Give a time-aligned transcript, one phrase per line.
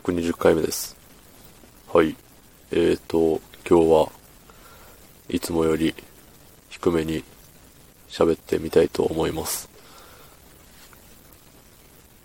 [0.00, 0.94] 120回目です。
[1.90, 2.14] はい。
[2.70, 4.12] えーと、今日は
[5.30, 5.94] いつもより
[6.68, 7.24] 低めに
[8.06, 9.70] 喋ってみたいと思います。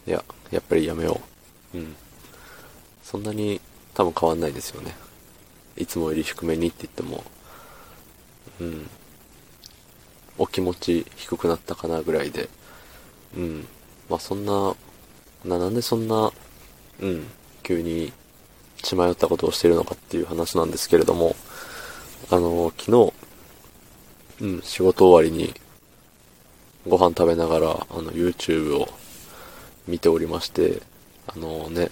[0.06, 0.22] いや、
[0.52, 1.22] やっぱりやめよ
[1.74, 1.78] う。
[1.78, 1.96] うん。
[3.04, 3.62] そんなに
[3.94, 4.94] 多分変わんないですよね。
[5.78, 7.24] いつもより低めにって言っても、
[8.60, 8.90] うん。
[10.38, 12.50] お気持ち低くなったかなぐらいで、
[13.38, 13.66] うん。
[14.10, 14.76] まあそんな、
[15.46, 16.34] な、なんでそんな、
[17.00, 17.28] うん、
[17.62, 18.12] 急に
[18.82, 21.36] 血迷ったことをしているのかっていう話なんですけれども、
[22.30, 23.14] あの、昨日、
[24.42, 25.54] うん、仕事終わりに
[26.88, 28.90] ご飯食べながら、あの、YouTube を
[29.88, 30.82] 見ておりまして、
[31.28, 31.90] あのね、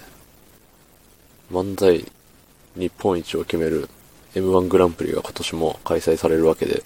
[1.51, 2.05] 漫才
[2.75, 3.89] 日本一を決める
[4.35, 6.83] M1 グランプリが今年も開催されるわけで、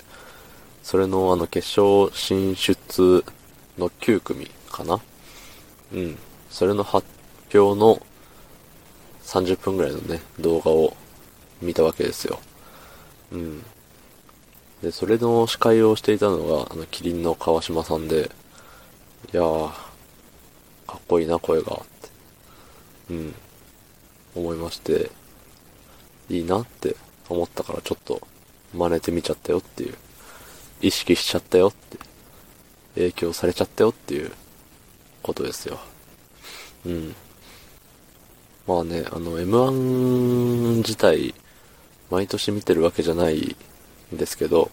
[0.81, 3.23] それのあの決勝進出
[3.78, 5.00] の9組かな？
[5.94, 6.18] うん。
[6.50, 7.08] それの発
[7.54, 8.02] 表の
[9.23, 10.95] 30分ぐらいのね、動画を
[11.62, 12.39] 見たわけですよ。
[13.31, 13.64] うん。
[14.81, 18.30] で、それの司会をしていたのが、あの、キリンの川島さんで、
[19.33, 19.67] いやー、
[20.86, 21.83] かっこいいな、声が、って。
[23.11, 23.36] うん。
[24.36, 25.09] 思いまして、
[26.30, 26.95] いいなって
[27.30, 28.26] 思ったからちょっと
[28.73, 29.95] 真似てみちゃったよっていう。
[30.81, 31.98] 意識しちゃったよって。
[32.95, 34.31] 影響されちゃったよっていう
[35.22, 35.80] ことですよ。
[36.86, 37.16] うん。
[38.66, 41.33] まあね、あの、M1 自体、
[42.09, 43.58] 毎年見てるわけじゃない
[44.14, 44.72] んですけど、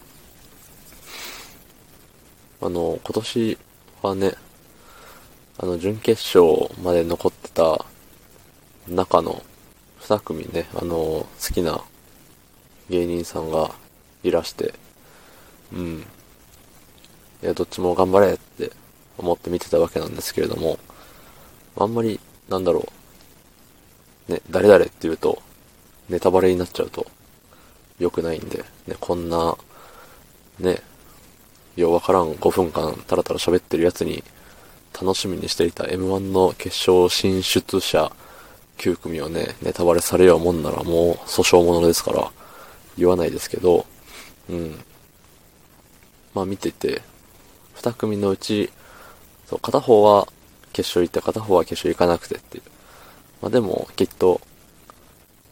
[2.60, 3.58] あの、今年
[4.02, 4.34] はね、
[5.58, 7.84] あの、準決勝まで残ってた
[8.86, 9.42] 中の
[10.02, 11.82] 2組ね、あの、好きな
[12.90, 13.74] 芸人さんが
[14.22, 14.72] いらして、
[15.72, 16.06] うん。
[17.42, 18.70] いや、どっちも頑張れって
[19.18, 20.78] 思って見てたわけなんですけれども、
[21.76, 22.99] あんまり、なんだろう、
[24.30, 25.42] ね、誰々って言うと、
[26.08, 27.06] ネタバレになっちゃうと、
[27.98, 29.56] 良くないんで、ね、こんな、
[30.60, 30.80] ね、
[31.76, 34.22] ようわからん5分間タラタラ喋ってるやつに、
[34.92, 38.12] 楽しみにしていた M1 の決勝進出者
[38.78, 42.30] 9組をね、ネタバレされようもんならもう訴訟ものですから、
[42.96, 43.86] 言わないですけど、
[44.48, 44.78] うん。
[46.34, 47.02] まあ見てて、
[47.76, 48.70] 2組のうち、
[49.48, 50.28] そう、片方は
[50.72, 52.64] 決勝行って片方は決勝行かなくてっていう。
[53.40, 54.40] まあでも、きっと、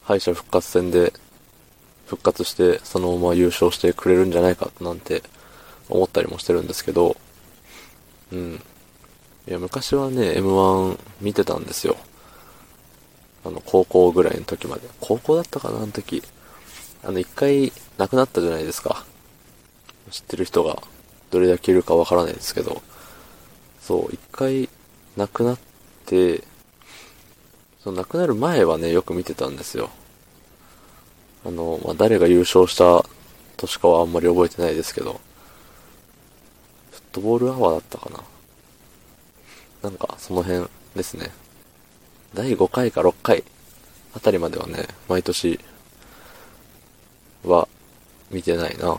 [0.03, 1.13] 敗者復活戦で
[2.07, 5.23] 復活してそのまま優勝してくれるんじゃないかなんて
[5.91, 7.17] 思ったりもしてるんですけど、
[8.33, 8.63] うん。
[9.47, 11.97] いや、昔はね、M1 見てたんですよ。
[13.45, 14.83] あの、高校ぐらいの時まで。
[15.01, 16.23] 高校だったかな、あの時。
[17.03, 19.05] あの、一回亡くなったじゃないですか。
[20.11, 20.83] 知ってる人が
[21.31, 22.83] どれだけいるかわからないですけど、
[23.81, 24.69] そう、一回
[25.17, 25.59] 亡くなっ
[26.07, 26.43] て、
[27.89, 29.89] その亡くなる前はね、よく見てたんですよ。
[31.47, 33.03] あの、まあ、誰が優勝した
[33.57, 35.19] 年かはあんまり覚えてないですけど、
[36.91, 39.89] フットボールアワーだったかな。
[39.89, 41.31] なんか、その辺ですね。
[42.35, 43.43] 第5回か6回
[44.15, 45.59] あたりまではね、毎年
[47.43, 47.67] は
[48.31, 48.99] 見てないな。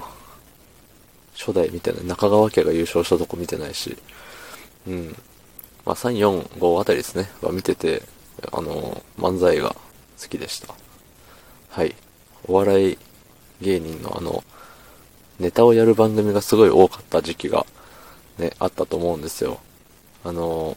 [1.36, 2.06] 初代見てない。
[2.06, 3.96] 中川家が優勝したとこ見てないし。
[4.88, 5.16] うん。
[5.86, 7.30] まあ、3、4、5あたりですね。
[7.44, 8.02] は見てて、
[8.52, 9.76] あの、漫才が
[10.22, 10.74] 好きでした。
[11.70, 11.96] はい。
[12.48, 12.98] お笑い
[13.62, 14.44] 芸人のあの、
[15.40, 17.66] ネタをやる番組がすごい多かった時期が、
[18.38, 19.60] ね、あったと思うんですよ。
[20.24, 20.76] あの、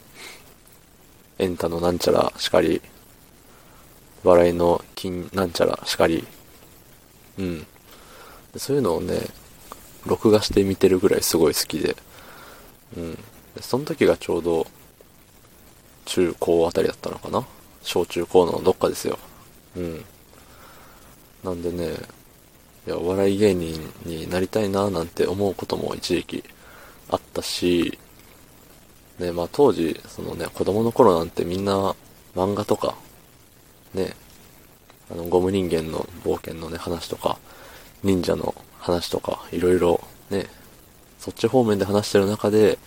[1.39, 2.81] エンタのなんちゃらしかり、
[4.23, 6.25] 笑いの金なんちゃらしかり、
[7.37, 7.67] うん。
[8.57, 9.19] そういうのをね、
[10.05, 11.95] 録画して見てるぐらいすごい好きで、
[12.95, 13.19] うん。
[13.61, 14.67] その時がちょうど、
[16.05, 17.45] 中高あたりだったのかな？
[17.83, 19.19] 小中高のどっかですよ。
[19.75, 20.05] うん。
[21.43, 21.93] なんでね、
[22.87, 26.43] いや、お笑い芸人になりたいななんて思うことも一時期
[27.09, 27.97] あったし、
[29.19, 31.95] ね、まあ当時、そのね、子供の頃なんてみんな
[32.35, 32.95] 漫画とか、
[33.93, 34.15] ね、
[35.11, 37.37] あの、ゴム人間の冒険のね、話とか、
[38.03, 40.47] 忍者の話とか、いろいろね、
[41.19, 42.77] そっち方面で話してる中で、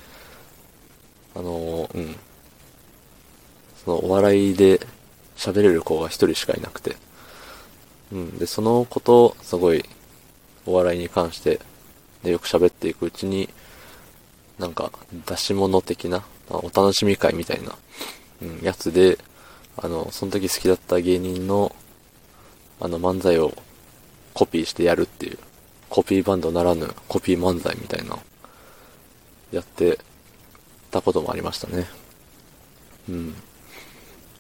[1.35, 2.17] あのうん、
[3.87, 4.81] そのお笑いで
[5.37, 6.97] 喋れる子が一人しかいなくて、
[8.13, 9.85] うん、で、その子と、すごい、
[10.67, 11.61] お笑いに関して、
[12.25, 13.49] で、よく喋っていくうちに、
[14.59, 14.91] なんか、
[15.27, 17.77] 出し物的な、お楽しみ会みたいな、
[18.43, 19.19] うん、やつで、
[19.77, 21.75] あの、その時好きだった芸人の、
[22.81, 23.53] あの、漫才を
[24.35, 25.39] コピーしてやるっていう、
[25.89, 28.19] コピーバンドならぬコピー漫才みたいな、
[29.53, 30.01] やって
[30.91, 31.87] たこともありましたね。
[33.09, 33.35] うん。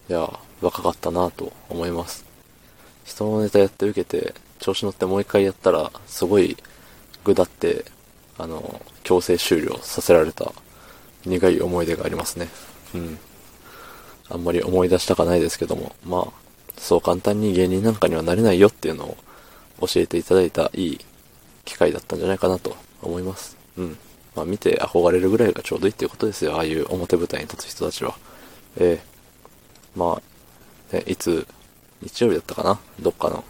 [0.08, 2.24] いや、若かったなと思います。
[3.04, 6.56] 人のネタやって受けて、調子乗ってもう一回やったら、すごい
[7.24, 7.84] 具だって、
[8.38, 10.52] あの、強制終了させられた
[11.24, 12.48] 苦い思い出がありますね。
[12.94, 13.18] うん。
[14.28, 16.32] あんまり思い出したかないですけども、まあ、
[16.76, 19.16] そう簡単に芸人なんかにはなれないよっていうのを
[19.86, 21.00] 教えていただいたいい
[21.64, 23.56] 機会だったんじゃないかなと思います。
[23.76, 23.98] うん。
[24.34, 26.56] まあ見て憧れるぐらいがちょうどいいっていうことですよ。
[26.56, 28.16] ああいう表舞台に立つ人たちは。
[28.76, 29.15] えー、
[29.96, 30.20] ま
[30.92, 31.46] あ、ね、いつ、
[32.02, 32.78] 日曜日だったかな？
[33.00, 33.42] どっかの。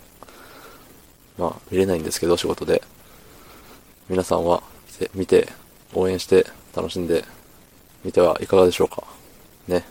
[1.36, 2.82] まあ、見れないんですけど、仕事で。
[4.08, 4.62] 皆さんは、
[5.14, 5.48] 見て、
[5.92, 7.24] 応援して、楽しんで、
[8.04, 9.02] みてはいかがでしょうか？
[9.66, 9.84] ね。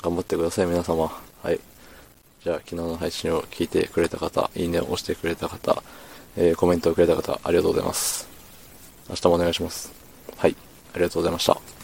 [0.00, 1.10] 頑張ってください、皆様。
[1.42, 1.58] はい。
[2.44, 5.82] じゃあ、昨日の配信を聞いてくれた方、いいねを押してくれた方、
[6.36, 8.28] えー、コメントをくれた方、ありがとうございます。
[9.08, 9.92] 明日もお願いします。
[10.36, 10.56] はい。
[10.94, 11.81] ありがとうございました。